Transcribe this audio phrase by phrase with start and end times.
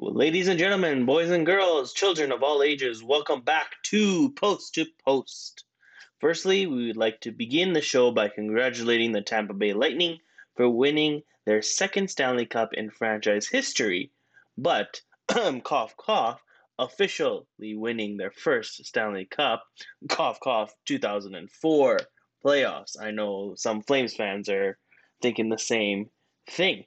[0.00, 4.86] Ladies and gentlemen, boys and girls, children of all ages, welcome back to Post to
[5.04, 5.64] Post.
[6.20, 10.20] Firstly, we would like to begin the show by congratulating the Tampa Bay Lightning
[10.54, 14.12] for winning their second Stanley Cup in franchise history,
[14.56, 15.00] but,
[15.64, 16.40] cough, cough,
[16.78, 17.44] officially
[17.74, 19.64] winning their first Stanley Cup,
[20.08, 21.98] cough, cough, 2004
[22.44, 22.96] playoffs.
[23.02, 24.78] I know some Flames fans are
[25.20, 26.10] thinking the same
[26.48, 26.84] thing.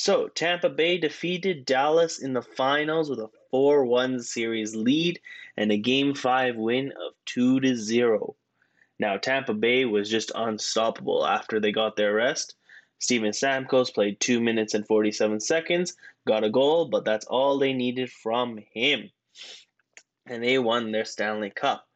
[0.00, 5.20] So, Tampa Bay defeated Dallas in the finals with a 4 1 series lead
[5.56, 8.36] and a Game 5 win of 2 0.
[9.00, 12.54] Now, Tampa Bay was just unstoppable after they got their rest.
[13.00, 15.96] Steven Stamkos played 2 minutes and 47 seconds,
[16.28, 19.10] got a goal, but that's all they needed from him.
[20.26, 21.88] And they won their Stanley Cup.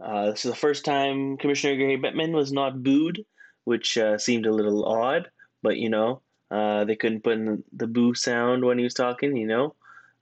[0.00, 3.26] Uh, this is the first time Commissioner Gary Bettman was not booed,
[3.64, 5.30] which uh, seemed a little odd,
[5.62, 9.34] but you know, uh, they couldn't put in the boo sound when he was talking,
[9.36, 9.74] you know,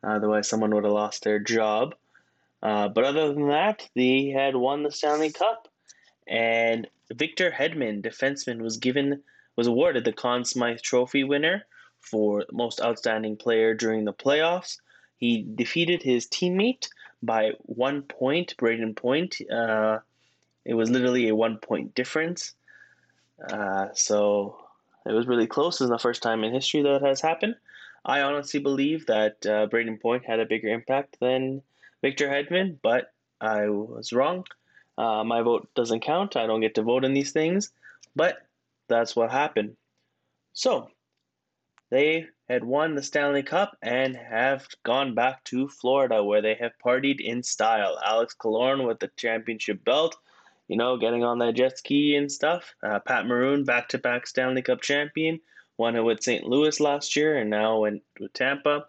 [0.05, 1.95] otherwise someone would have lost their job.
[2.63, 5.67] Uh, but other than that, they had won the Stanley Cup,
[6.29, 9.23] and Victor Hedman, defenseman, was given
[9.57, 11.67] was awarded the Conn Smythe Trophy winner
[12.01, 14.79] for most outstanding player during the playoffs.
[15.17, 16.89] He defeated his teammate
[17.23, 19.37] by one point, Brayden Point.
[19.51, 19.99] Uh,
[20.65, 22.55] it was literally a one point difference.
[23.51, 24.60] Uh, so
[25.07, 25.81] it was really close.
[25.81, 27.57] It's the first time in history that has happened.
[28.05, 31.63] I honestly believe that uh, Brayden Point had a bigger impact than
[32.03, 34.45] Victor Hedman, but I was wrong.
[34.97, 36.37] Uh, my vote doesn't count.
[36.37, 37.73] I don't get to vote in these things,
[38.17, 38.39] but
[38.89, 39.77] that's what happened.
[40.53, 40.91] So,
[41.91, 46.73] they had won the Stanley Cup and have gone back to Florida where they have
[46.85, 47.99] partied in style.
[48.05, 50.17] Alex Killorn with the championship belt
[50.71, 52.77] you know, getting on that jet ski and stuff.
[52.81, 55.41] Uh, Pat Maroon, back to back Stanley Cup champion,
[55.77, 56.45] won it with St.
[56.45, 58.85] Louis last year and now went with Tampa.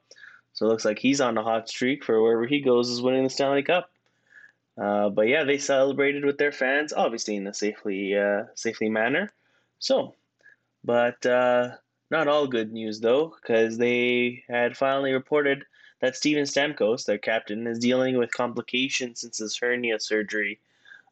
[0.53, 3.23] So it looks like he's on a hot streak for wherever he goes is winning
[3.23, 3.89] the Stanley Cup.
[4.79, 9.33] Uh, but yeah, they celebrated with their fans, obviously in a safely uh, safely manner.
[9.79, 10.13] So,
[10.83, 11.71] but uh,
[12.11, 15.65] not all good news though, because they had finally reported
[15.99, 20.59] that Steven Stamkos, their captain, is dealing with complications since his hernia surgery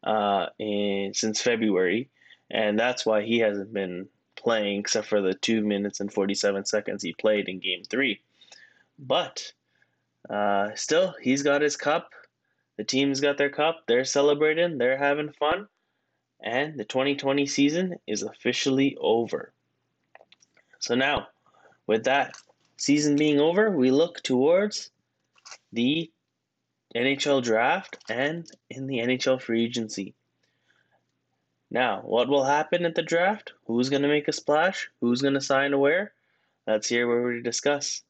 [0.04, 2.10] uh, in, since February,
[2.50, 7.04] and that's why he hasn't been playing except for the two minutes and 47 seconds
[7.04, 8.22] he played in game three.
[8.98, 9.52] But
[10.30, 12.12] uh, still, he's got his cup.
[12.78, 13.84] The team's got their cup.
[13.88, 14.78] They're celebrating.
[14.78, 15.68] They're having fun.
[16.42, 19.52] And the 2020 season is officially over.
[20.80, 21.28] So now,
[21.88, 22.36] with that
[22.78, 24.92] season being over, we look towards
[25.74, 26.10] the
[26.96, 30.16] NHL draft and in the NHL free agency.
[31.72, 33.54] Now, what will happen at the draft?
[33.68, 34.90] Who's going to make a splash?
[35.02, 36.14] Who's going to sign where?
[36.66, 38.02] That's here where we discuss.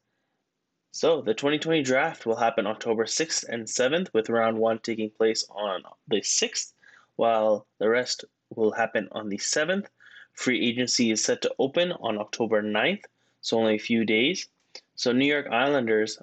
[0.92, 5.44] So, the 2020 draft will happen October 6th and 7th, with round one taking place
[5.50, 6.72] on the 6th,
[7.16, 9.86] while the rest will happen on the 7th.
[10.32, 13.04] Free agency is set to open on October 9th,
[13.42, 14.48] so only a few days.
[14.96, 16.18] So, New York Islanders,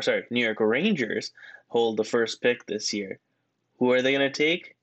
[0.00, 1.32] sorry, New York Rangers
[1.68, 3.18] hold the first pick this year.
[3.78, 4.74] Who are they going to take?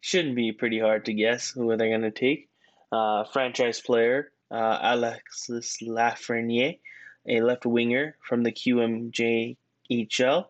[0.00, 2.48] Shouldn't be pretty hard to guess who are they going to take.
[2.90, 6.78] Uh, franchise player uh, Alexis Lafreniere,
[7.26, 10.46] a left winger from the QMJHL.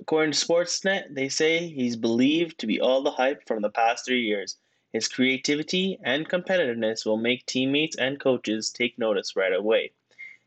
[0.00, 4.06] According to Sportsnet, they say he's believed to be all the hype from the past
[4.06, 4.56] three years.
[4.92, 9.92] His creativity and competitiveness will make teammates and coaches take notice right away.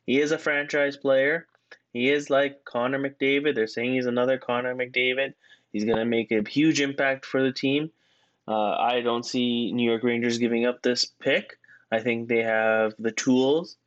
[0.06, 1.48] He is a franchise player
[1.94, 3.56] he is like Connor McDavid.
[3.56, 5.34] They're saying he's another Connor McDavid.
[5.72, 7.92] He's going to make a huge impact for the team.
[8.48, 11.58] Uh, I don't see New York Rangers giving up this pick.
[11.92, 13.78] I think they have the tools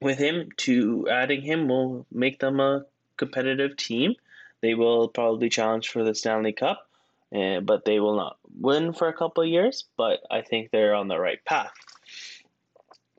[0.00, 4.14] with him to adding him will make them a competitive team.
[4.62, 6.88] They will probably challenge for the Stanley Cup,
[7.34, 9.84] uh, but they will not win for a couple years.
[9.96, 11.72] But I think they're on the right path.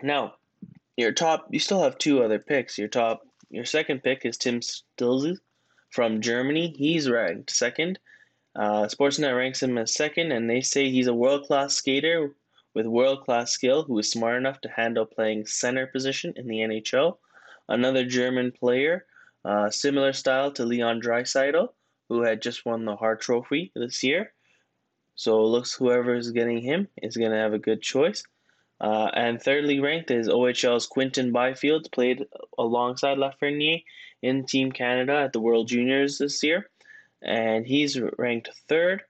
[0.02, 0.36] Now,
[0.98, 2.78] your top, you still have two other picks.
[2.78, 5.38] Your top your second pick is Tim Stützle
[5.90, 6.74] from Germany.
[6.78, 8.00] He's ranked second.
[8.56, 12.36] Uh, Sportsnet ranks him as second, and they say he's a world class skater
[12.74, 16.60] with world class skill who is smart enough to handle playing center position in the
[16.60, 17.18] NHL.
[17.68, 19.06] Another German player,
[19.44, 21.70] uh, similar style to Leon Draisaitl,
[22.10, 24.34] who had just won the Hart Trophy this year.
[25.16, 28.24] So it looks whoever is getting him is going to have a good choice.
[28.82, 32.26] Uh, and thirdly ranked is OHL's Quinton Byfield, played
[32.58, 33.84] alongside Lafreniere
[34.24, 36.68] in Team Canada at the World Juniors this year.
[37.22, 39.04] And he's ranked third.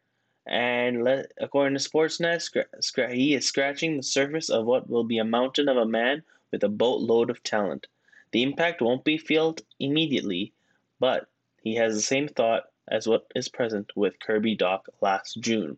[0.45, 5.19] And let, according to Sportsnet, scra- he is scratching the surface of what will be
[5.19, 7.87] a mountain of a man with a boatload of talent.
[8.31, 10.51] The impact won't be felt immediately,
[10.99, 11.27] but
[11.61, 15.77] he has the same thought as what is present with Kirby Dach last June.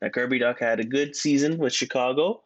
[0.00, 2.42] Now, Kirby Dach had a good season with Chicago,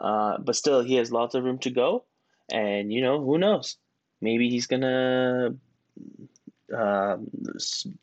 [0.00, 2.04] uh, but still, he has lots of room to go.
[2.50, 3.76] And, you know, who knows?
[4.20, 5.56] Maybe he's going to
[6.74, 7.16] uh,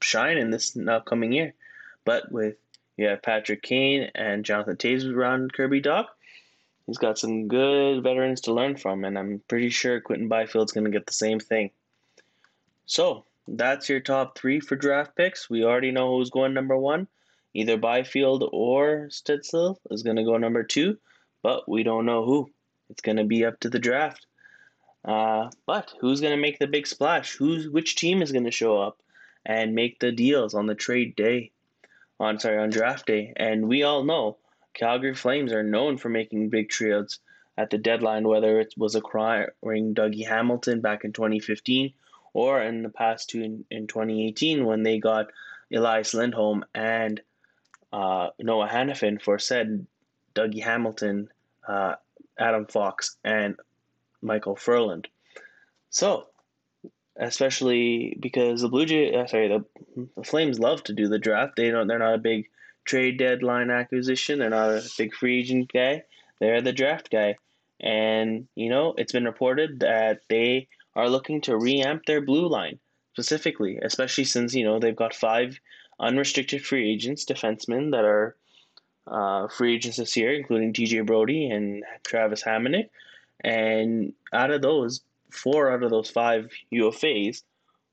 [0.01, 1.53] shine in this upcoming year.
[2.03, 2.55] But with
[2.97, 6.05] you have Patrick Kane and Jonathan Toews around Kirby Dach,
[6.85, 10.85] he's got some good veterans to learn from, and I'm pretty sure Quinton Byfield's going
[10.85, 11.71] to get the same thing.
[12.85, 15.49] So that's your top three for draft picks.
[15.49, 17.07] We already know who's going number one.
[17.53, 20.97] Either Byfield or Stützle is going to go number two,
[21.45, 22.49] but we don't know who.
[22.89, 24.25] It's going to be up to the draft.
[25.07, 27.35] Uh, but who's going to make the big splash?
[27.35, 28.97] Who's which team is going to show up
[29.45, 31.51] and make the deals on the trade day?
[32.19, 33.31] On sorry, on draft day.
[33.35, 34.37] And we all know
[34.73, 37.19] Calgary Flames are known for making big trades
[37.59, 41.93] at the deadline, whether it was acquiring Dougie Hamilton back in 2015
[42.33, 45.27] or in the past two in, in 2018 when they got
[45.71, 47.21] Elias Lindholm and
[47.93, 49.85] uh, Noah Hanifin for said
[50.35, 51.29] Dougie Hamilton,
[51.67, 51.95] uh,
[52.37, 53.55] Adam Fox, and
[54.23, 55.07] Micheal Ferland.
[55.89, 56.27] So,
[57.17, 59.65] especially because the Blue Jay, uh, sorry, the,
[60.17, 61.55] the Flames love to do the draft.
[61.55, 61.87] They don't.
[61.87, 62.49] They're not a big
[62.83, 64.39] trade deadline acquisition.
[64.39, 66.03] They're not a big free agent guy.
[66.39, 67.37] They're the draft guy.
[67.79, 72.79] And, you know, it's been reported that they are looking to reamp their blue line
[73.13, 75.59] specifically, especially since, you know, they've got five
[75.99, 78.35] unrestricted free agents, defensemen that are
[79.07, 82.89] uh, free agents this year, including TJ Brodie and Travis Hamonic.
[83.41, 87.43] And out of those, four out of those five UFAs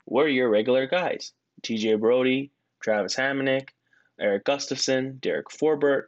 [0.07, 1.33] were your regular guys
[1.63, 2.51] TJ Brodie,
[2.81, 3.69] Travis Hamonic,
[4.19, 6.07] Erik Gustafsson, Derek Forbort.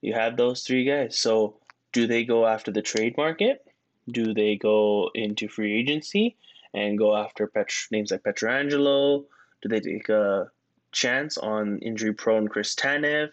[0.00, 1.18] You have those three guys.
[1.18, 1.58] So,
[1.92, 3.64] do they go after the trade market?
[4.10, 6.36] Do they go into free agency
[6.74, 7.50] and go after
[7.90, 9.24] names like Pietrangelo?
[9.62, 10.50] Do they take a
[10.90, 13.30] chance on injury-prone Chris Tanev,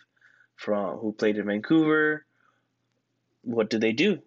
[0.59, 2.25] from who played in Vancouver?
[3.41, 4.19] What do they do?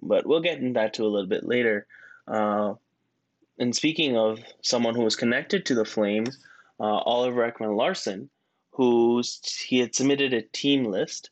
[0.00, 1.86] But we'll get into that to a little bit later.
[2.26, 2.74] Uh,
[3.58, 6.38] and speaking of someone who was connected to the Flames,
[6.80, 8.30] uh, Oliver Ekman-Larsson
[8.78, 9.20] who
[9.66, 11.30] he had submitted a team list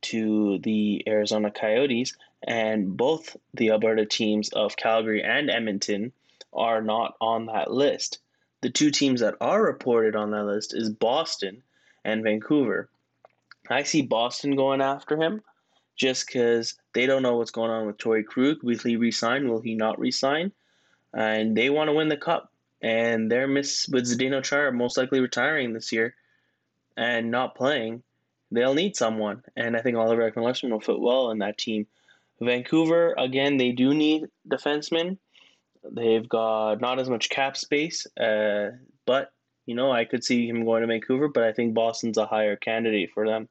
[0.00, 6.12] to the Arizona Coyotes, and both the Alberta teams of Calgary and Edmonton
[6.52, 8.18] are not on that list.
[8.60, 11.62] The two teams that are reported on that list is Boston
[12.04, 12.88] and Vancouver.
[13.70, 15.42] I see Boston going after him
[15.96, 18.62] just because they don't know what's going on with Torey Krug.
[18.62, 19.48] Will he resign?
[19.48, 20.52] Will he not resign?
[21.14, 22.52] And they want to win the cup
[22.82, 26.14] and they're miss with Zdeno Chara most likely retiring this year
[26.96, 28.02] and not playing,
[28.50, 29.42] they'll need someone.
[29.56, 31.86] And I think Oliver Ekman will fit well in that team.
[32.40, 35.18] Vancouver, again, they do need defensemen.
[35.90, 38.72] They've got not as much cap space, uh,
[39.06, 39.32] but
[39.66, 41.28] you know I could see him going to Vancouver.
[41.28, 43.48] But I think Boston's a higher candidate for them.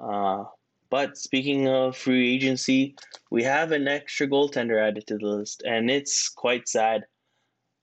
[0.00, 0.44] Uh,
[0.90, 2.94] but speaking of free agency,
[3.30, 7.04] we have an extra goaltender added to the list, and it's quite sad.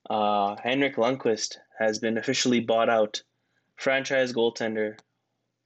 [0.08, 3.22] Uh, Henrik Lundqvist has been officially bought out.
[3.76, 4.98] Franchise goaltender,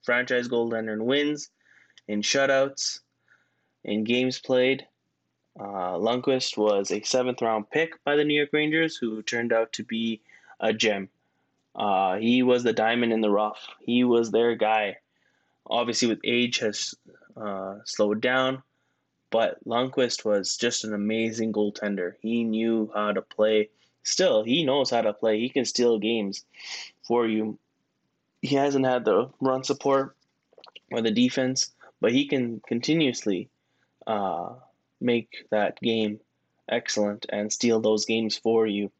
[0.02, 1.50] franchise goaltender in wins,
[2.08, 3.00] in shutouts,
[3.84, 4.86] in games played.
[5.58, 9.72] Uh, Lundqvist was a seventh round pick by the New York Rangers, who turned out
[9.74, 10.20] to be
[10.58, 11.08] a gem.
[11.74, 13.68] Uh, he was the diamond in the rough.
[13.80, 14.96] He was their guy.
[15.70, 16.94] Obviously, with age has
[17.36, 18.62] uh, slowed down,
[19.30, 22.14] but Lundqvist was just an amazing goaltender.
[22.20, 23.70] He knew how to play
[24.02, 25.40] still he knows how to play.
[25.40, 26.44] He can steal games
[27.02, 27.58] for you.
[28.42, 30.16] He hasn't had the run support
[30.90, 33.48] or the defense, but he can continuously
[34.06, 34.54] uh,
[35.00, 36.20] make that game
[36.68, 38.90] excellent and steal those games for you.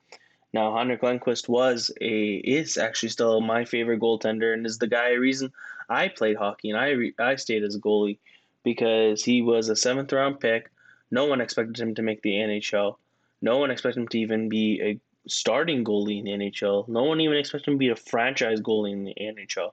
[0.53, 5.11] Now, Henrik Lundqvist was a is actually still my favorite goaltender and is the guy
[5.13, 5.53] reason
[5.89, 8.19] I played hockey and I re, I stayed as a goalie
[8.65, 10.71] because he was a seventh round pick.
[11.11, 12.97] No one expected him to make the NHL.
[13.43, 16.89] No one expected him to even be a starting goalie in the NHL.
[16.89, 19.73] No one even expected him to be a franchise goalie in the NHL.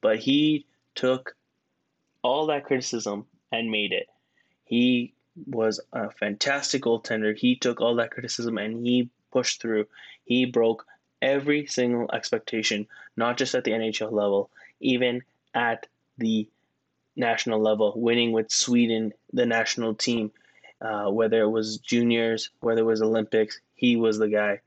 [0.00, 1.34] But he took
[2.22, 4.08] all that criticism and made it.
[4.64, 5.14] He
[5.46, 7.36] was a fantastic goaltender.
[7.36, 9.86] He took all that criticism and he pushed through.
[10.24, 10.86] He broke
[11.20, 15.22] every single expectation, not just at the NHL level, even
[15.54, 15.86] at
[16.18, 16.48] the
[17.16, 20.30] national level, winning with Sweden, the national team,
[20.80, 24.60] uh, whether it was juniors, whether it was Olympics, he was the guy.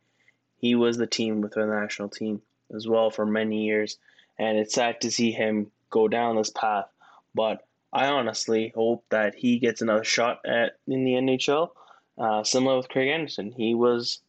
[0.58, 2.41] He was the team with the national team
[2.74, 3.98] as well for many years,
[4.38, 6.88] and it's sad to see him go down this path.
[7.34, 11.72] But I honestly hope that he gets another shot at in the NHL
[12.18, 14.20] Uh, similar with Craig Anderson, he was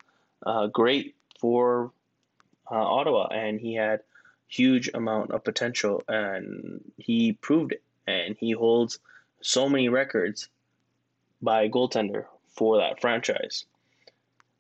[0.45, 1.93] uh, great for
[2.71, 4.01] uh, Ottawa, and he had
[4.49, 7.83] huge amount of potential, and he proved it.
[8.07, 8.99] And he holds
[9.41, 10.49] so many records
[11.41, 13.65] by goaltender for that franchise.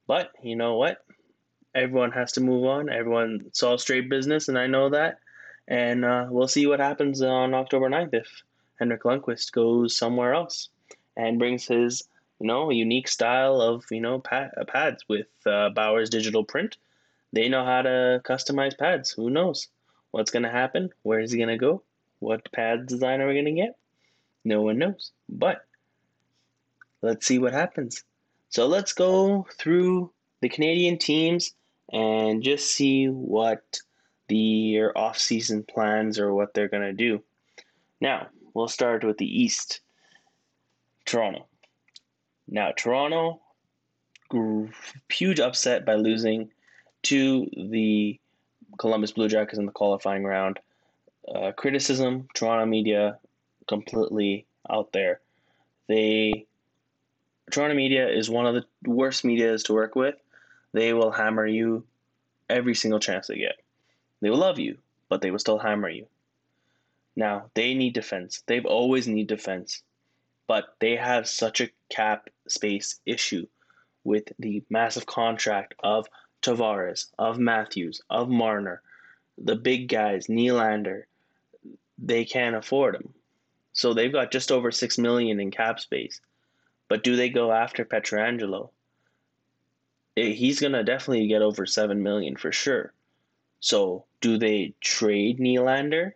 [0.06, 1.04] But you know what?
[1.74, 2.90] Everyone has to move on.
[2.90, 5.18] Everyone, all straight business, and I know that.
[5.68, 8.42] And uh, we'll see what happens on October 9th if
[8.78, 10.68] Henrik Lundqvist goes somewhere else
[11.16, 12.04] and brings his,
[12.42, 16.76] you know, unique style of, you know, pad, pads with uh, Bauer's digital print.
[17.32, 19.12] They know how to customize pads.
[19.12, 19.68] Who knows
[20.10, 20.90] what's going to happen?
[21.04, 21.84] Where is he going to go?
[22.18, 23.76] What pad design are we going to get?
[24.44, 25.12] No one knows.
[25.28, 25.64] But
[27.00, 28.02] let's see what happens.
[28.48, 31.54] So let's go through the Canadian teams
[31.92, 33.78] and just see what
[34.28, 37.22] their off-season plans or what they're going to do.
[38.00, 39.80] Now, we'll start with the East.
[41.04, 41.46] Toronto.
[42.52, 43.40] Now, Toronto,
[45.10, 46.50] huge upset by losing
[47.04, 48.20] to the
[48.78, 50.58] Columbus Blue Jackets in the qualifying round.
[51.34, 53.18] Uh, criticism, Toronto media
[53.66, 55.20] completely out there.
[55.88, 56.44] They
[57.50, 60.16] Toronto media is one of the worst medias to work with.
[60.74, 61.84] They will hammer you
[62.50, 63.56] every single chance they get.
[64.20, 64.76] They will love you,
[65.08, 66.06] but they will still hammer you.
[67.16, 68.42] Now, they need defense.
[68.46, 69.82] They've always need defense.
[70.46, 73.46] But they have such a cap space issue
[74.04, 76.08] with the massive contract of
[76.42, 78.82] Tavares, of Matthews, of Marner,
[79.38, 81.04] the big guys, Nylander.
[81.98, 83.14] They can't afford them.
[83.72, 86.20] So they've got just over 6 million in cap space.
[86.88, 88.70] But do they go after Pietrangelo?
[90.16, 92.92] Eh, he's going to definitely get over 7 million for sure.
[93.60, 96.12] So do they trade Nylander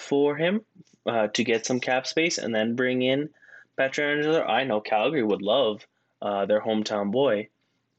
[0.00, 0.62] for him
[1.06, 3.30] uh, to get some cap space and then bring in
[3.78, 4.46] Pietrangelo?
[4.46, 5.86] I know Calgary would love
[6.22, 7.48] uh, their hometown boy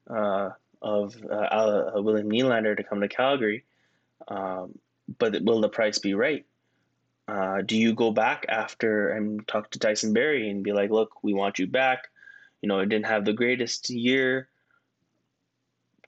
[0.10, 0.50] uh,
[0.82, 3.64] of uh, William Nylander to come to Calgary.
[4.28, 4.78] Um,
[5.18, 6.46] but will the price be right?
[7.28, 11.24] Uh, do you go back after and talk to Tyson Barrie and be like, look,
[11.24, 12.10] we want you back?
[12.62, 14.50] You know, it didn't have the greatest year.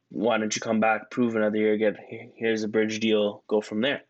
[0.09, 1.97] Why don't you come back, prove another year, get
[2.35, 4.01] here's a bridge deal, go from there?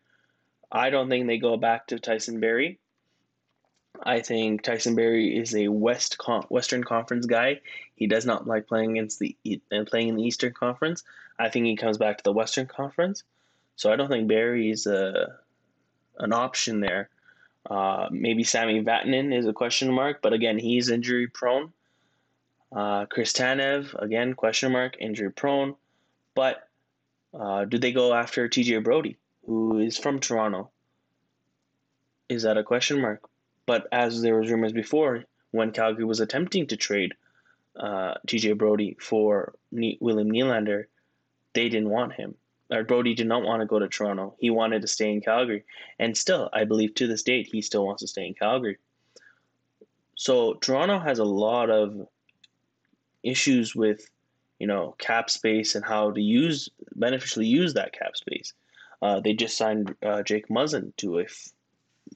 [0.74, 2.80] I don't think they go back to Tyson Barrie.
[4.02, 7.60] I think Tyson Barrie is a West Con- Western Conference guy.
[7.94, 9.36] He does not like playing against the
[9.70, 11.04] and playing in the Eastern Conference.
[11.38, 13.22] I think he comes back to the Western Conference.
[13.76, 15.38] So I don't think Barrie is a
[16.18, 17.08] an option there.
[17.70, 21.72] Uh, maybe Sami Vatanen is a question mark, but again, he's injury prone.
[22.74, 25.76] Uh, Chris Tanev, again, question mark, injury prone.
[26.34, 26.68] But
[27.32, 29.16] uh, do they go after TJ Brodie,
[29.46, 30.70] who is from Toronto?
[32.28, 33.28] Is that a question mark?
[33.66, 37.14] But as there was rumors before, when Calgary was attempting to trade
[37.76, 40.84] uh, TJ Brodie for ne- William Nylander,
[41.52, 42.34] they didn't want him
[42.70, 44.34] or Brodie did not want to go to Toronto.
[44.38, 45.64] He wanted to stay in Calgary.
[45.98, 48.78] And still, I believe to this date, he still wants to stay in Calgary.
[50.16, 52.08] So Toronto has a lot of
[53.22, 54.08] issues with,
[54.58, 58.52] you know, cap space and how to use beneficially use that cap space.
[59.04, 61.48] Uh, they just signed uh, Jake Muzzin to a f-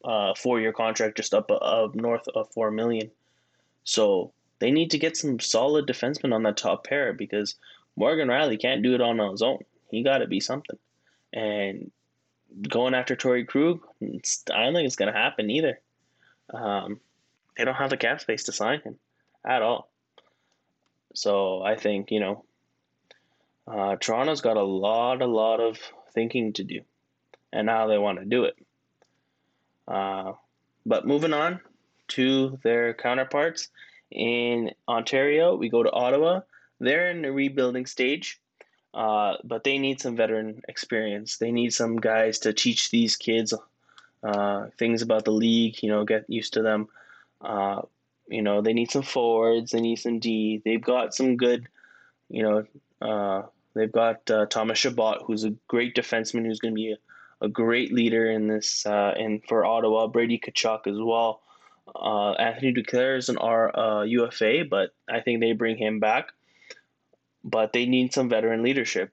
[0.03, 3.11] uh, four-year contract, just up of north of four million.
[3.85, 7.57] So they need to get some solid defensemen on that top pair because
[7.95, 9.59] Morgan Rielly can't do it on his own.
[9.91, 10.79] He got to be something.
[11.31, 11.91] And
[12.67, 15.79] going after Torey Krug, I don't think it's going to happen either.
[16.55, 17.01] Um,
[17.55, 18.97] they don't have the cap space to sign him
[19.47, 19.91] at all.
[21.15, 22.45] So I think, you know,
[23.67, 25.79] uh, Toronto's got a lot, a lot of
[26.19, 26.81] thinking to do
[27.53, 28.57] and how they want to do it.
[29.87, 30.33] Uh,
[30.85, 31.61] but moving on
[32.09, 33.69] to their counterparts
[34.11, 36.41] in Ontario, we go to Ottawa.
[36.81, 38.41] They're in the rebuilding stage.
[38.95, 41.37] Uh, but they need some veteran experience.
[41.37, 43.55] They need some guys to teach these kids
[44.23, 45.83] uh, things about the league.
[45.83, 46.89] You know, get used to them.
[47.41, 47.83] Uh,
[48.29, 49.71] you know, they need some forwards.
[49.71, 50.63] They need some D.
[50.65, 51.69] They've got some good.
[52.29, 52.65] You know,
[53.01, 53.43] uh,
[53.79, 57.49] they've got uh, Thomas Chabot, who's a great defenseman, who's going to be a, a,
[57.49, 60.07] great leader in this and for Ottawa.
[60.07, 61.41] Brady Tkachuk as well.
[62.39, 66.33] Anthony Duclair is an R UFA, but I think they bring him back
[67.45, 69.13] but they need some veteran leadership.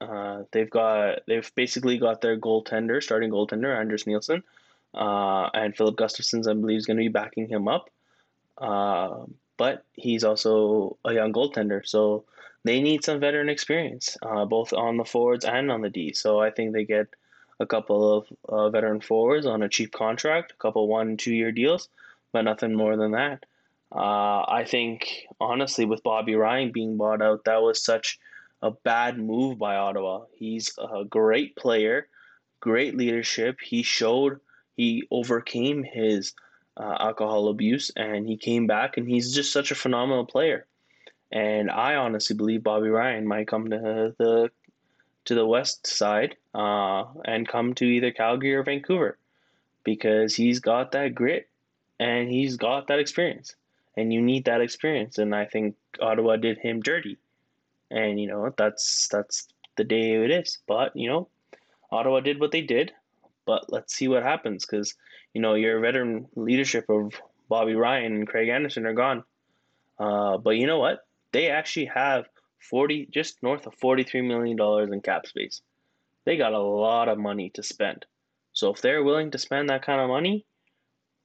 [0.00, 4.42] Uh, they've got they've basically got their goaltender, starting goaltender Anders Nilsson,
[4.94, 7.88] uh, and Filip Gustavsson's I believe is going to be backing him up.
[8.58, 9.24] Uh,
[9.56, 12.24] but he's also a young goaltender, so
[12.64, 16.12] they need some veteran experience, uh, both on the forwards and on the D.
[16.12, 17.08] So I think they get
[17.60, 21.52] a couple of uh, veteran forwards on a cheap contract, a couple one two year
[21.52, 21.88] deals,
[22.32, 23.44] but nothing more than that.
[23.94, 28.18] Uh, I think honestly, with Bobby Ryan being bought out, that was such
[28.62, 30.24] a bad move by Ottawa.
[30.32, 32.08] He's a great player,
[32.60, 33.58] great leadership.
[33.60, 34.40] He showed
[34.76, 36.32] he overcame his
[36.76, 40.66] uh, alcohol abuse and he came back and he's just such a phenomenal player.
[41.32, 44.50] And I honestly believe Bobby Ryan might come to the
[45.24, 49.18] to the west side uh, and come to either Calgary or Vancouver
[49.84, 51.48] because he's got that grit
[51.98, 53.54] and he's got that experience.
[53.96, 55.18] And you need that experience.
[55.18, 57.18] And I think Ottawa did him dirty.
[57.90, 60.58] And you know, that's that's the day it is.
[60.66, 61.28] But, you know,
[61.90, 62.92] Ottawa did what they did.
[63.44, 64.94] But let's see what happens because,
[65.34, 67.12] you know, your veteran leadership of
[67.48, 69.24] Bobby Ryan and Craig Anderson are gone.
[69.98, 71.04] Uh, but you know what?
[71.32, 75.62] They actually have 40 just north of 43 million dollars in cap space.
[76.24, 78.06] They got a lot of money to spend.
[78.52, 80.44] So if they're willing to spend that kind of money,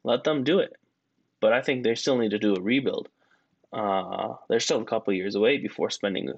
[0.03, 0.73] let them do it.
[1.39, 3.09] But I think they still need to do a rebuild.
[3.71, 6.31] Uh, they're still a couple years away before spending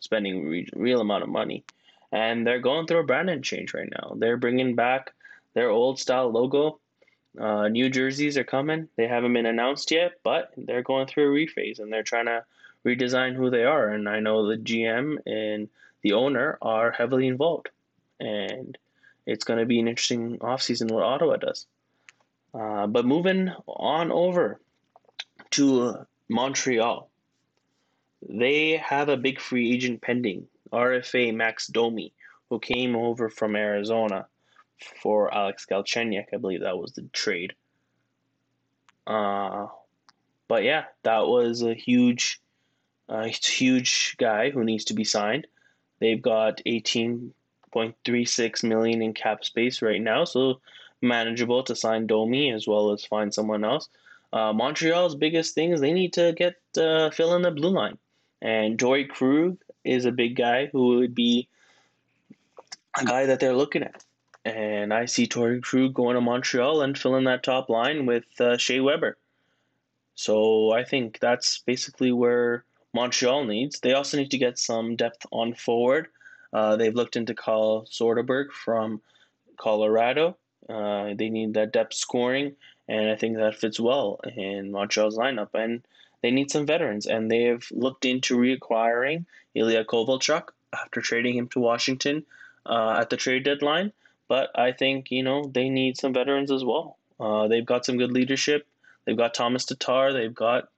[0.00, 1.62] spending re- real amount of money,
[2.10, 4.14] and they're going through a branding change right now.
[4.16, 5.12] They're bringing back
[5.54, 6.80] their old style logo.
[7.38, 8.88] Uh, new jerseys are coming.
[8.96, 12.44] They haven't been announced yet, but they're going through a rephase and they're trying to
[12.86, 13.88] redesign who they are.
[13.88, 15.68] And I know the GM and
[16.02, 17.68] the owner are heavily involved.
[18.18, 18.76] And
[19.26, 21.66] it's going to be an interesting offseason what Ottawa does.
[22.52, 24.60] Uh, but moving on over
[25.52, 27.08] to Montreal,
[28.28, 32.12] they have a big free agent pending, RFA Max Domi,
[32.48, 34.26] who came over from Arizona
[35.02, 36.26] for Alex Galchenyuk.
[36.32, 37.54] I believe that was the trade.
[39.06, 39.68] Uh,
[40.48, 42.40] but yeah, that was a huge
[43.10, 45.46] uh, he's a huge guy who needs to be signed.
[45.98, 50.60] They've got 18.36 million in cap space right now, so
[51.02, 53.88] manageable to sign Domi as well as find someone else.
[54.32, 57.98] Uh, Montreal's biggest thing is they need to get uh, fill in the blue line,
[58.40, 61.48] and Torey Krug is a big guy who would be
[62.96, 64.04] a guy that they're looking at.
[64.44, 68.56] And I see Torey Krug going to Montreal and filling that top line with uh,
[68.56, 69.18] Shea Weber.
[70.14, 73.80] So I think that's basically where Montreal needs.
[73.80, 76.08] They also need to get some depth on forward.
[76.52, 79.00] Uh, they've looked into Carl Soderberg from
[79.56, 80.36] Colorado.
[80.68, 82.56] Uh, they need that depth scoring,
[82.88, 85.50] and I think that fits well in Montreal's lineup.
[85.54, 85.82] And
[86.22, 89.24] they need some veterans, and they have looked into reacquiring
[89.54, 92.24] Ilya Kovalchuk after trading him to Washington
[92.66, 93.92] uh, at the trade deadline.
[94.28, 96.98] But I think you know they need some veterans as well.
[97.18, 98.66] Uh, they've got some good leadership.
[99.04, 100.12] They've got Thomas Tatar.
[100.12, 100.68] They've got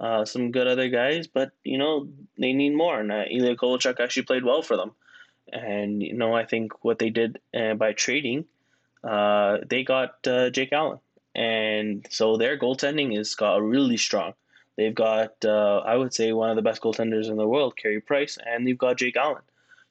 [0.00, 3.00] uh, some good other guys, but you know they need more.
[3.00, 4.92] And uh, Ilya Kovalchuk actually played well for them,
[5.52, 8.44] and you know I think what they did uh, by trading,
[9.02, 10.98] uh, they got uh, Jake Allen,
[11.34, 14.34] and so their goaltending is got really strong.
[14.76, 18.00] They've got uh, I would say one of the best goaltenders in the world, Carey
[18.00, 19.42] Price, and they've got Jake Allen,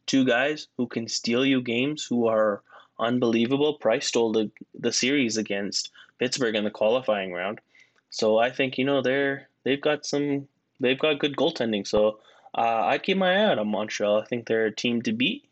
[0.05, 2.61] two guys who can steal you games, who are
[2.99, 3.75] unbelievable.
[3.75, 7.61] Price stole the the series against Pittsburgh in the qualifying round.
[8.09, 10.47] So I think you know they're they've got some
[10.79, 11.87] they've got good goaltending.
[11.87, 12.19] So
[12.55, 14.21] uh, I'd keep my eye out on Montreal.
[14.21, 15.45] I think they're a team to beat.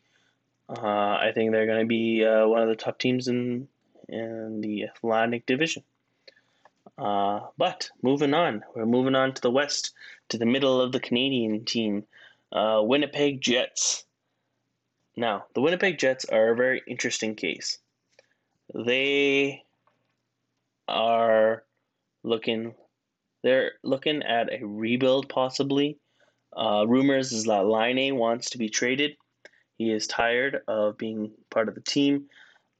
[0.68, 3.68] Uh, I think they're going to be uh, one of the top teams in
[4.08, 5.82] in the Atlantic Division.
[6.98, 9.92] Uh, but moving on, we're moving on to the West,
[10.28, 12.04] to the middle of the Canadian team,
[12.52, 14.04] uh, Winnipeg Jets.
[15.16, 17.78] Now, the Winnipeg Jets are a very interesting case.
[18.74, 19.64] They
[20.88, 21.64] are
[22.22, 22.74] looking
[23.42, 25.98] they're looking at a rebuild possibly.
[26.56, 29.16] Uh, rumors is that Laine wants to be traded.
[29.78, 32.26] He is tired of being part of the team.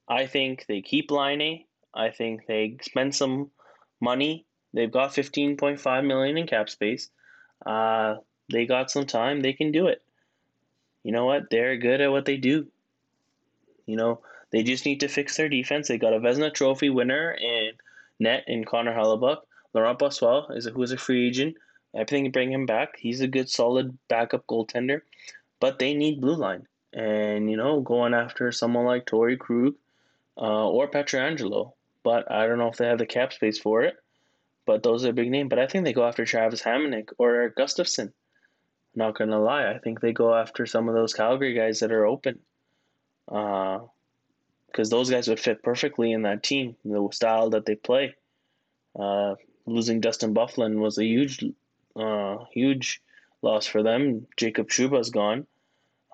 [0.07, 1.65] I think they keep Laine.
[1.93, 3.51] I think they spend some
[3.99, 4.45] money.
[4.73, 7.09] They've got 15.5 million in cap space.
[7.65, 8.15] Uh,
[8.51, 9.41] they got some time.
[9.41, 10.01] They can do it.
[11.03, 11.49] You know what?
[11.49, 12.67] They're good at what they do.
[13.85, 14.21] You know,
[14.51, 15.87] they just need to fix their defense.
[15.87, 17.71] They got a Vezina Trophy winner in
[18.19, 19.37] net in Connor Hellebuyck.
[19.73, 21.55] Laurent Brossoit is a, who is a free agent.
[21.95, 22.97] I think bring him back.
[22.97, 25.01] He's a good, solid backup goaltender,
[25.59, 26.67] but they need blue line.
[26.91, 29.75] And you know, going after someone like Torey Krug
[30.37, 33.95] uh, or Pietrangelo, but I don't know if they have the cap space for it.
[34.65, 35.49] But those are big names.
[35.49, 38.13] But I think they go after Travis Hamonic or Erik Gustafsson.
[38.95, 42.05] Not gonna lie, I think they go after some of those Calgary guys that are
[42.05, 42.39] open.
[43.25, 43.89] Because
[44.77, 48.15] uh, those guys would fit perfectly in that team, the style that they play.
[48.97, 51.43] Uh, losing Dustin Byfuglien was a huge,
[51.95, 53.01] uh, huge
[53.41, 54.27] loss for them.
[54.37, 55.47] Jacob Trouba's gone.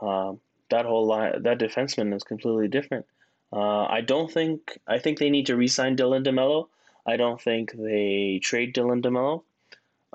[0.02, 0.34] Uh,
[0.70, 3.06] that whole line, that defenseman is completely different.
[3.52, 4.78] Uh, I don't think.
[4.88, 6.68] I think they need to re-sign Dylan DeMello.
[7.06, 9.44] I don't think they trade Dylan DeMello.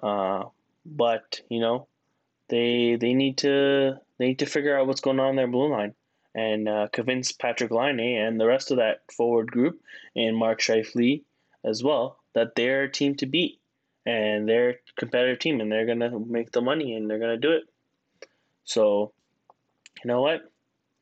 [0.01, 0.49] Uh,
[0.87, 1.87] but you know,
[2.49, 5.71] they they need to they need to figure out what's going on in their blue
[5.71, 5.95] line
[6.35, 9.81] and uh, convince Patrick Laine and the rest of that forward group
[10.17, 11.23] and Mark Scheifele
[11.65, 13.61] as well that they're a team to beat
[14.07, 17.53] and they're a competitive team and they're gonna make the money and they're gonna do
[17.53, 17.65] it.
[18.65, 19.13] So,
[20.03, 20.51] you know what?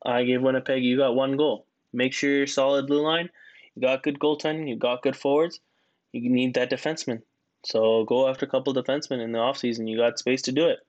[0.05, 0.83] I give Winnipeg.
[0.83, 1.65] You got one goal.
[1.91, 3.29] Make sure you're solid blue line.
[3.75, 4.69] You got good goaltending.
[4.69, 5.59] You got good forwards.
[6.11, 7.21] You need that defenseman.
[7.63, 9.89] So go after a couple defensemen in the offseason.
[9.89, 10.79] You got space to do it.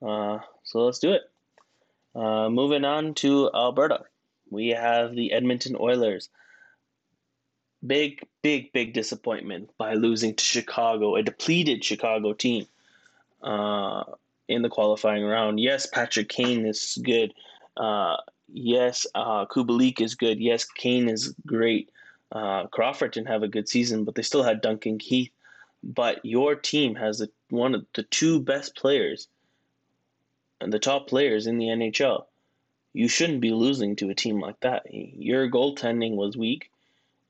[0.00, 1.22] Uh, so let's do it.
[2.14, 4.04] Uh, moving on to Alberta,
[4.50, 6.30] we have the Edmonton Oilers.
[7.86, 12.66] Big, big, big disappointment by losing to Chicago, a depleted Chicago team
[13.42, 14.04] uh,
[14.48, 15.60] in the qualifying round.
[15.60, 17.34] Yes, Patrick Kane is good.
[17.76, 18.16] Uh,
[18.48, 20.40] yes, uh, Kubalik is good.
[20.40, 21.90] Yes, Kane is great.
[22.32, 25.30] Uh, Crawford didn't have a good season, but they still had Duncan Keith.
[25.82, 29.28] But your team has the, one of the two best players
[30.60, 32.24] and the top players in the NHL.
[32.92, 34.82] You shouldn't be losing to a team like that.
[34.90, 36.70] Your goaltending was weak.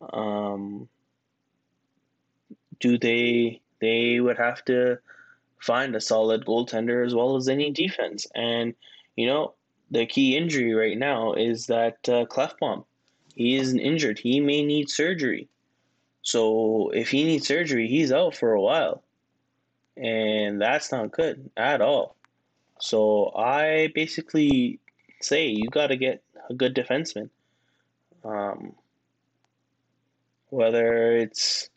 [0.00, 0.88] Um,
[2.80, 4.98] do they they would have to
[5.58, 8.26] find a solid goaltender as well as any defense.
[8.34, 8.74] And
[9.16, 9.54] you know
[9.90, 12.84] the key injury right now is that uh, Klefbom.
[13.34, 14.18] He is injured.
[14.18, 15.48] He may need surgery.
[16.22, 19.04] So if he needs surgery, he's out for a while,
[19.96, 22.16] and that's not good at all.
[22.80, 24.80] So I basically
[25.20, 27.30] say you got to get a good defenseman.
[28.24, 28.74] Um,
[30.56, 31.68] whether it's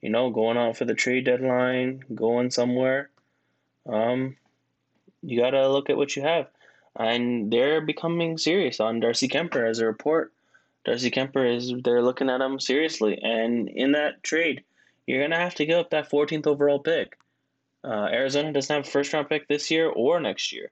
[0.00, 3.10] you know going out for the trade deadline, going somewhere,
[3.86, 4.36] um,
[5.22, 6.48] you got to look at what you have.
[6.96, 10.32] And they're becoming serious on Darcy Kuemper as a report.
[10.84, 14.64] Darcy Kuemper is they're looking at him seriously, and in that trade,
[15.06, 17.18] you're gonna have to give up that 14th overall pick.
[17.84, 20.70] Uh, Arizona doesn't have a first round pick this year or next year.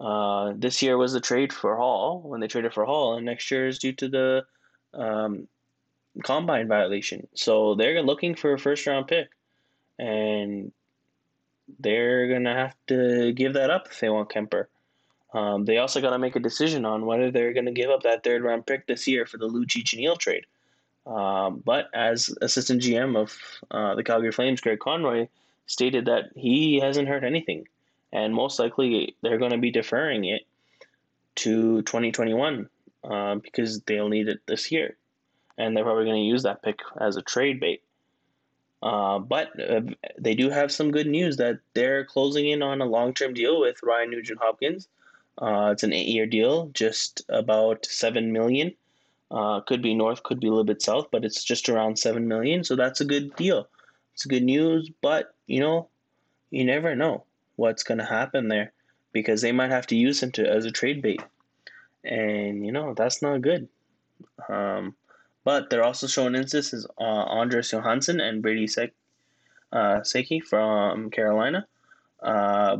[0.00, 3.50] Uh, this year was the trade for Hall when they traded for Hall, and next
[3.50, 4.44] year is due to the
[4.94, 5.48] um,
[6.22, 7.26] combine violation.
[7.34, 9.28] So they're looking for a first round pick,
[9.98, 10.72] and
[11.78, 14.66] they're gonna have to give that up if they want Kuemper.
[15.34, 18.02] Um, they also got to make a decision on whether they're going to give up
[18.02, 20.44] that third round pick this year for the Lucic and trade.
[21.06, 23.36] Um, but as assistant GM of
[23.70, 25.28] uh, the Calgary Flames, Craig Conroy
[25.66, 27.66] stated that he hasn't heard anything,
[28.12, 30.42] and most likely they're going to be deferring it
[31.36, 32.68] to 2021
[33.04, 34.96] uh, because they'll need it this year,
[35.58, 37.82] and they're probably going to use that pick as a trade bait.
[38.82, 39.80] Uh, but uh,
[40.18, 43.76] they do have some good news that they're closing in on a long-term deal with
[43.82, 44.88] Ryan Nugent Hopkins.
[45.38, 48.74] Uh, it's an eight-year deal, just about seven million.
[49.30, 52.28] Uh, could be north, could be a little bit south, but it's just around seven
[52.28, 52.64] million.
[52.64, 53.68] So that's a good deal.
[54.14, 55.88] It's good news, but you know,
[56.50, 57.24] you never know
[57.56, 58.72] what's going to happen there
[59.12, 61.22] because they might have to use him to as a trade bait,
[62.04, 63.68] and you know that's not good.
[64.48, 64.94] Um,
[65.44, 68.92] but they're also showing is uh, Andreas Johnsson and Brady Sek,
[69.72, 71.66] uh, Seki from Carolina.
[72.22, 72.78] Uh,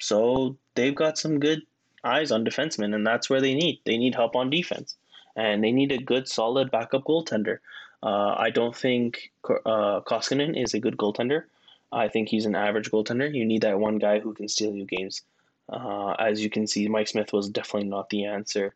[0.00, 1.62] so they've got some good
[2.02, 3.80] eyes on defensemen, and that's where they need.
[3.84, 4.96] They need help on defense,
[5.36, 7.58] and they need a good, solid backup goaltender.
[8.02, 11.44] Uh, I don't think uh, Koskinen is a good goaltender.
[11.90, 13.32] I think he's an average goaltender.
[13.32, 15.22] You need that one guy who can steal you games.
[15.68, 18.74] Uh, as you can see, Mike Smith was definitely not the answer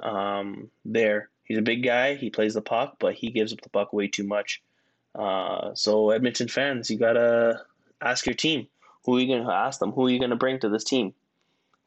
[0.00, 1.28] um, there.
[1.48, 2.14] He's a big guy.
[2.14, 4.62] He plays the puck, but he gives up the puck way too much.
[5.14, 7.62] Uh, so Edmonton fans, you gotta
[8.00, 8.68] ask your team
[9.04, 11.14] who are you gonna ask them who are you gonna bring to this team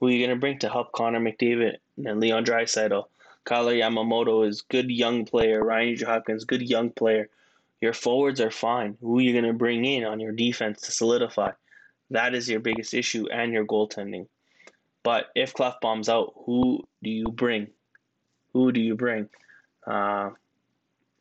[0.01, 3.05] who are you to bring to help Connor McDavid and Leon Draisaitl?
[3.45, 5.63] Kailer Yamamoto is good young player.
[5.63, 7.29] Ryan Hopkins, good young player.
[7.81, 8.97] Your forwards are fine.
[8.99, 11.51] Who are you to bring in on your defense to solidify?
[12.09, 14.25] That is your biggest issue and your goaltending.
[15.03, 17.67] But if Klefbom's out, who do you bring?
[18.53, 19.29] Who do you bring?
[19.85, 20.31] Uh,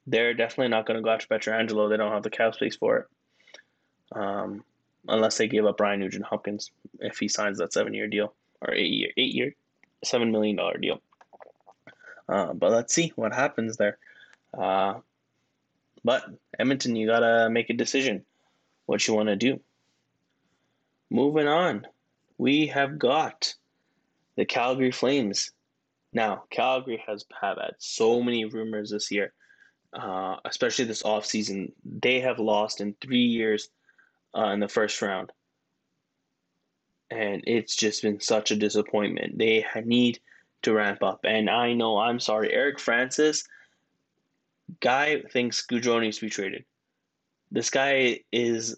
[0.07, 1.88] they're definitely not going to go after Pietrangelo.
[1.88, 3.07] They don't have the cap space for it.
[4.12, 4.64] Um,
[5.09, 8.75] unless they give up Brian Nugent Hopkins if he signs that seven year deal or
[8.75, 9.55] eight year, eight year,
[10.05, 11.01] seven million dollar deal.
[12.29, 13.99] Uh, but let's see what happens there.
[14.57, 14.94] Uh,
[16.05, 16.25] but
[16.59, 18.25] Edmonton, you gotta make a decision
[18.87, 19.61] what you want to do.
[21.11, 21.87] Moving on,
[22.38, 23.55] we have got
[24.37, 25.53] the Calgary Flames.
[26.12, 29.33] Now, Calgary has had so many rumors this year,
[29.92, 31.73] uh, especially this offseason.
[31.85, 33.68] They have lost in three years
[34.37, 35.33] uh, in the first round
[37.11, 39.37] and it's just been such a disappointment.
[39.37, 40.20] They need
[40.62, 43.46] to ramp up, and I know I'm sorry, Eric Francis.
[44.81, 46.64] Guy thinks Gaudreau needs to be traded.
[47.51, 48.77] This guy is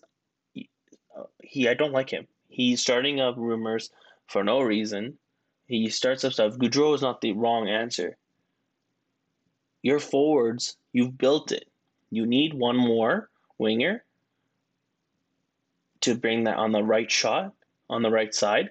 [0.57, 2.27] uh, he I don't like him.
[2.49, 3.91] He's starting up rumors
[4.29, 5.19] for no reason.
[5.73, 6.59] He starts up stuff.
[6.59, 8.19] Gaudreau is not the wrong answer.
[9.81, 11.67] Your forwards, you've built it.
[12.11, 14.05] You need one more winger
[16.03, 17.55] to bring that on the right shot,
[17.89, 18.71] on the right side.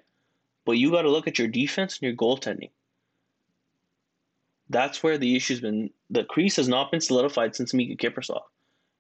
[0.64, 2.70] But you got to look at your defense and your goaltending.
[4.70, 5.90] That's where the issue's been.
[6.12, 8.44] The crease has not been solidified since Miikka Kiprusoff.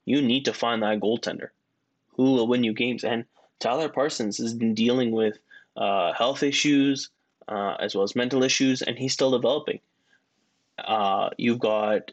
[0.05, 1.49] You need to find that goaltender
[2.15, 3.03] who will win you games.
[3.03, 3.25] And
[3.59, 5.37] Tyler Parsons has been dealing with
[5.77, 7.11] uh, health issues
[7.47, 9.79] uh, as well as mental issues, and he's still developing.
[10.77, 12.11] Uh, you've got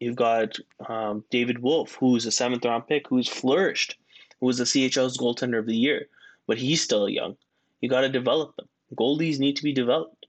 [0.00, 0.56] you've got
[0.88, 3.96] um, David Wolf, who's a seventh round pick, who's flourished,
[4.40, 6.08] who was the CHL's goaltender of the year,
[6.46, 7.36] but he's still young.
[7.80, 8.68] You got to develop them.
[8.94, 10.26] Goldies need to be developed.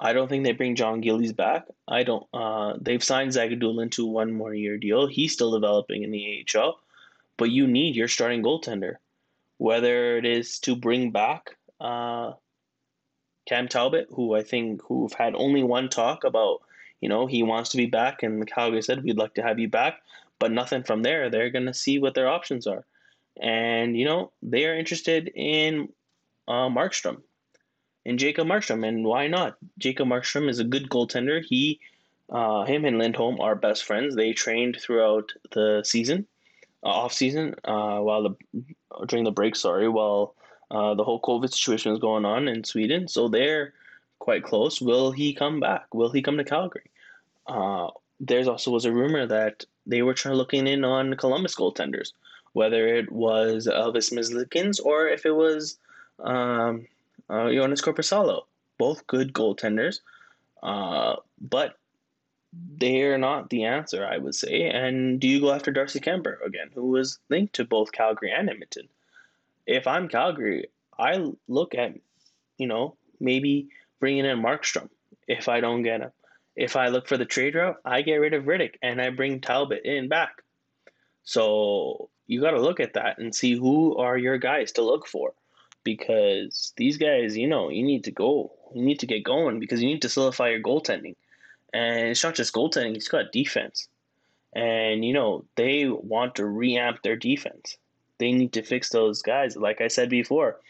[0.00, 1.66] I don't think they bring John Gillies back.
[1.88, 2.26] I don't.
[2.32, 5.06] Uh, they've signed Zagidulin to one more year deal.
[5.06, 6.78] He's still developing in the AHL,
[7.36, 8.96] but you need your starting goaltender,
[9.56, 12.32] whether it is to bring back uh,
[13.48, 16.60] Cam Talbot, who I think who've had only one talk about,
[17.00, 19.68] you know, he wants to be back, and Calgary said we'd like to have you
[19.68, 20.02] back,
[20.38, 21.30] but nothing from there.
[21.30, 22.84] They're gonna see what their options are,
[23.40, 25.88] and you know they are interested in
[26.46, 27.22] uh, Markstrom,
[28.04, 29.56] in Jacob Markstrom, and why not?
[29.78, 31.42] Jacob Markstrom is a good goaltender.
[31.42, 31.80] He,
[32.30, 34.14] uh, him and Lindholm are best friends.
[34.14, 36.26] They trained throughout the season,
[36.84, 38.64] uh, off season, uh, while the
[39.06, 39.56] during the break.
[39.56, 40.34] Sorry, while
[40.70, 43.72] uh, the whole COVID situation is going on in Sweden, so they're
[44.18, 44.80] quite close.
[44.80, 45.94] Will he come back?
[45.94, 46.90] Will he come to Calgary?
[47.46, 47.88] Uh,
[48.20, 52.12] there's also was a rumor that they were trying looking in on Columbus goaltenders,
[52.52, 55.78] whether it was Elvis Merzlikins or if it was
[56.22, 56.86] um,
[57.30, 58.42] uh, Joonas Korpisalo.
[58.76, 60.00] Both good goaltenders,
[60.62, 61.78] uh, but
[62.52, 64.68] they're not the answer, I would say.
[64.68, 68.48] And do you go after Darcy Kuemper again, who was linked to both Calgary and
[68.48, 68.88] Edmonton?
[69.68, 71.92] If I'm Calgary, I look at,
[72.56, 73.68] you know, maybe
[74.00, 74.88] bringing in Markstrom
[75.28, 76.10] if I don't get him.
[76.56, 79.42] If I look for the trade route, I get rid of Rittich and I bring
[79.42, 80.42] Talbot in back.
[81.22, 85.06] So you got to look at that and see who are your guys to look
[85.06, 85.34] for
[85.84, 88.50] because these guys, you know, you need to go.
[88.74, 91.16] You need to get going because you need to solidify your goaltending.
[91.74, 93.86] And it's not just goaltending, it's got defense.
[94.54, 97.76] And, you know, they want to reamp their defense
[98.18, 99.56] they need to fix those guys.
[99.56, 100.60] Like I said before,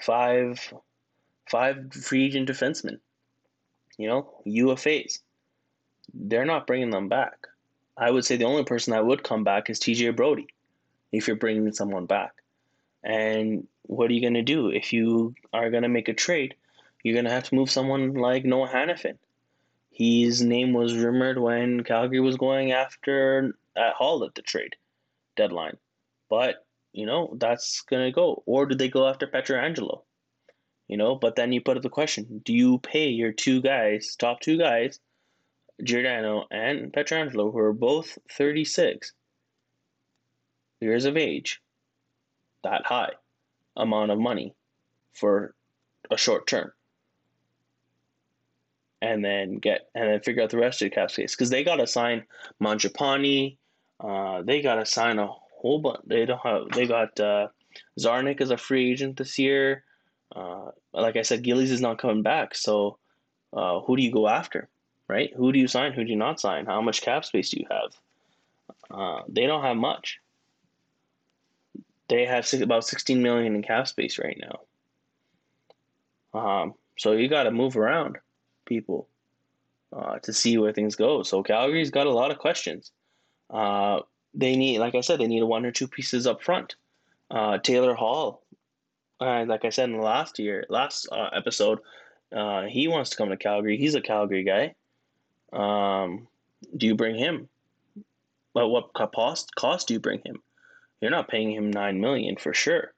[0.00, 0.72] five
[1.50, 2.98] five free agent defensemen.
[3.98, 5.20] You know, UFAs.
[6.12, 7.46] They're not bringing them back.
[7.96, 10.48] I would say the only person that would come back is TJ Brodie
[11.12, 12.32] if you're bringing someone back.
[13.02, 16.54] And what are you going to do if you are going to make a trade?
[17.02, 19.16] You're going to have to move someone like Noah Hanifin.
[19.90, 24.76] His name was rumored when Calgary was going after at Hall at the trade
[25.36, 25.76] deadline,
[26.28, 26.65] but
[26.96, 28.42] you know, that's gonna go.
[28.46, 30.04] Or do they go after Pietrangelo?
[30.88, 34.16] You know, but then you put up the question: Do you pay your two guys,
[34.18, 34.98] top two guys,
[35.84, 39.12] Giordano and Pietrangelo, who are both thirty six
[40.80, 41.60] years of age,
[42.64, 43.12] that high
[43.76, 44.54] amount of money
[45.12, 45.54] for
[46.10, 46.72] a short term?
[49.02, 51.62] and then get and then figure out the rest of the cap space because they
[51.62, 52.24] got to sign
[52.62, 53.58] Mangiapane,
[54.00, 55.28] uh, they got to sign a
[55.66, 56.00] whole bunch.
[56.06, 56.70] They don't have.
[56.70, 57.48] They got uh,
[57.98, 59.84] Czarnik as a free agent this year.
[60.34, 62.54] Uh, like I said, Gillies is not coming back.
[62.54, 62.98] So
[63.52, 64.68] uh, who do you go after,
[65.08, 65.32] right?
[65.36, 65.92] Who do you sign?
[65.92, 66.66] Who do you not sign?
[66.66, 67.92] How much cap space do you have?
[68.90, 70.20] Uh, they don't have much.
[72.08, 74.60] They have six, about 16 million in cap space right now.
[76.38, 78.18] Um, so you got to move around,
[78.64, 79.08] people,
[79.92, 81.22] uh, to see where things go.
[81.22, 82.92] So Calgary's got a lot of questions.
[83.50, 84.00] Uh,
[84.36, 86.76] they need, like I said, they need one or two pieces up front.
[87.30, 88.42] Uh, Taylor Hall,
[89.20, 91.80] uh, like I said in the last year, last uh, episode,
[92.34, 93.78] uh, he wants to come to Calgary.
[93.78, 94.74] He's a Calgary guy.
[95.52, 96.28] Um,
[96.76, 97.48] do you bring him?
[98.52, 100.42] But what cost cost do you bring him?
[101.00, 102.92] You're not paying him nine million for sure.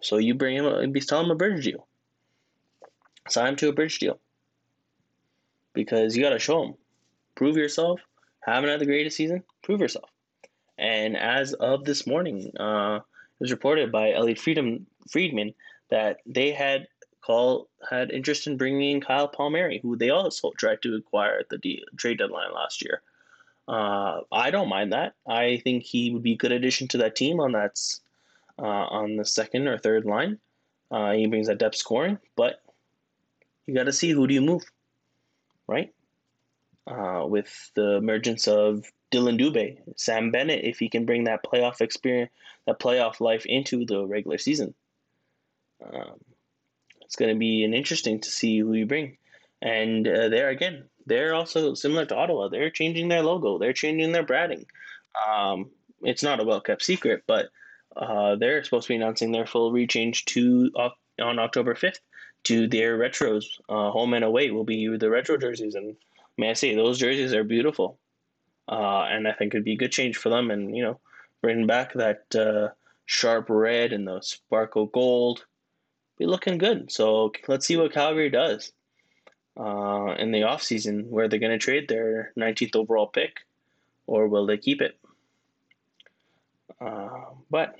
[0.00, 1.86] So you bring him, and be tell him a bridge deal.
[3.28, 4.18] Sign him to a bridge deal.
[5.72, 6.74] Because you got to show him,
[7.34, 8.00] prove yourself
[8.54, 10.08] haven't had the greatest season, prove yourself.
[10.78, 15.54] And as of this morning, uh, it was reported by Elliotte Friedman, Friedman
[15.90, 16.86] that they had
[17.26, 21.48] call had interest in bringing in Kyle Palmieri, who they also tried to acquire at
[21.48, 23.02] the de- trade deadline last year.
[23.66, 25.14] Uh, I don't mind that.
[25.26, 27.80] I think he would be a good addition to that team on that
[28.58, 30.38] uh, on the second or third line.
[30.90, 32.62] Uh, he brings that depth scoring, but
[33.66, 34.62] you got to see who do you move,
[35.66, 35.92] right?
[36.86, 41.80] Uh, with the emergence of Dillon Dubé, Sam Bennett, if he can bring that playoff
[41.80, 42.30] experience,
[42.66, 44.72] that playoff life into the regular season.
[45.84, 46.20] Um,
[47.02, 49.16] it's going to be an interesting to see who you bring.
[49.62, 52.48] And uh, there again, they're also similar to Ottawa.
[52.48, 53.58] They're changing their logo.
[53.58, 54.66] They're changing their branding.
[55.26, 55.70] Um,
[56.02, 57.48] it's not a well kept secret, but
[57.96, 62.00] uh, they're supposed to be announcing their full rechange to uh, on October fifth
[62.44, 63.44] to their retros.
[63.68, 65.96] Uh, home and away will be the retro jerseys, and
[66.36, 67.98] may I say those jerseys are beautiful.
[68.68, 70.98] Uh, and I think it'd be a good change for them, and you know,
[71.40, 72.70] bring back that uh,
[73.04, 75.44] sharp red and the sparkle gold.
[76.18, 76.90] Be looking good.
[76.90, 78.72] So let's see what Calgary does
[79.58, 83.40] uh, in the offseason where they're going to trade their 19th overall pick
[84.06, 84.98] or will they keep it?
[86.80, 87.76] Uh, but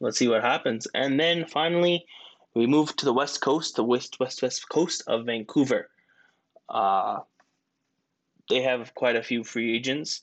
[0.00, 0.86] let's see what happens.
[0.94, 2.06] And then finally,
[2.54, 5.88] we move to the west coast, the west west west coast of Vancouver.
[6.68, 7.20] Uh,
[8.50, 10.22] they have quite a few free agents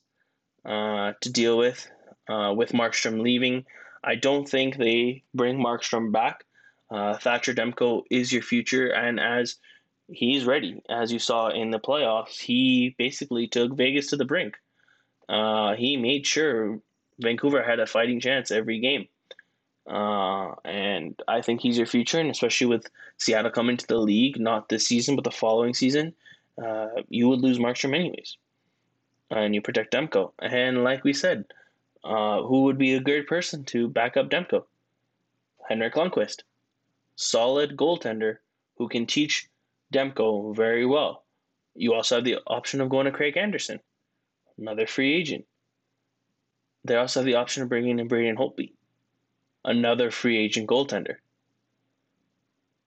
[0.66, 1.90] uh, to deal with.
[2.30, 3.66] Uh, with Markstrom leaving,
[4.04, 6.44] I don't think they bring Markstrom back.
[6.92, 9.56] Uh, Thatcher Demko is your future, and as
[10.10, 10.82] he's ready.
[10.90, 14.56] As you saw in the playoffs, he basically took Vegas to the brink.
[15.30, 16.80] Uh, he made sure
[17.20, 19.08] Vancouver had a fighting chance every game.
[19.90, 22.88] Uh, and I think he's your future, and especially with
[23.18, 26.14] Seattle coming to the league, not this season, but the following season,
[26.64, 28.38] uh, you would lose Markstrom anyways.
[29.30, 30.32] And you protect Demko.
[30.40, 31.46] And like we said,
[32.04, 34.64] uh, who would be a good person to back up Demko?
[35.68, 36.44] Henrik Lundqvist.
[37.16, 38.38] Solid goaltender
[38.78, 39.50] who can teach
[39.94, 41.24] Demko very well.
[41.76, 43.80] You also have the option of going to Craig Anderson,
[44.58, 45.46] another free agent.
[46.84, 48.72] They also have the option of bringing in Braden Holtby,
[49.66, 51.18] another free agent goaltender.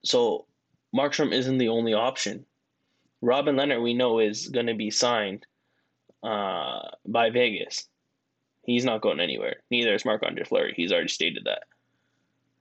[0.05, 0.47] So
[0.95, 2.47] Markstrom isn't the only option.
[3.21, 5.47] Robin Lehner, we know, is going to be signed
[6.23, 7.87] uh, by Vegas.
[8.65, 9.57] He's not going anywhere.
[9.71, 10.75] Neither is Marc Andre Fleury.
[10.77, 11.65] He's already stated that.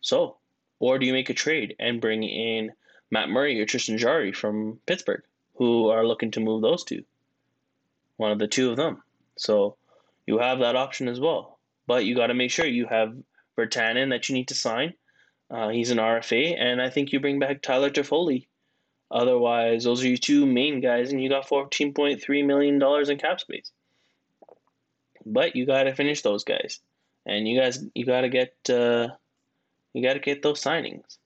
[0.02, 0.38] So,
[0.80, 2.72] or do you make a trade and bring in
[3.12, 5.24] Matt Murray or Tristan Jarry from Pittsburgh,
[5.56, 7.04] who are looking to move those two.
[8.18, 9.02] One of the two of them.
[9.38, 9.78] So
[10.28, 11.58] you have that option as well.
[11.88, 13.18] But you got to make sure you have
[13.58, 14.94] Virtanen that you need to sign.
[15.50, 18.46] Uh, he's an RFA, and I think you bring back Tyler Toffoli.
[19.12, 23.10] Otherwise, those are your two main guys, and you got fourteen point three million dollars
[23.10, 23.72] in cap space.
[25.26, 26.80] But you got to finish those guys,
[27.26, 29.10] and you guys you got to get uh,
[29.94, 31.18] you got to get those signings.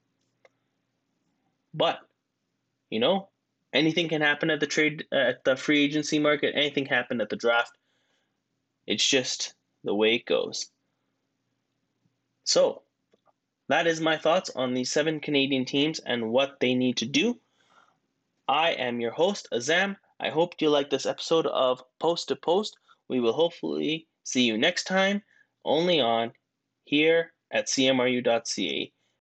[1.73, 1.99] But,
[2.89, 3.29] you know,
[3.73, 6.53] anything can happen at the trade at the free agency market.
[6.55, 7.77] Anything happened at the draft.
[8.85, 10.69] It's just the way it goes.
[12.43, 12.83] So,
[13.69, 17.39] that is my thoughts on the seven Canadian teams and what they need to do.
[18.47, 19.95] I am your host, Azam.
[20.19, 22.77] I hope you like this episode of Post to Post.
[23.07, 25.23] We will hopefully see you next time,
[25.63, 26.33] only on
[26.83, 28.93] here at cmru.ca.